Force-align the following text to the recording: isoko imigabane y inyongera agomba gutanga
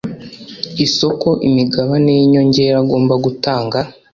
isoko 0.85 1.27
imigabane 1.47 2.11
y 2.17 2.21
inyongera 2.25 2.75
agomba 2.83 3.13
gutanga 3.25 3.79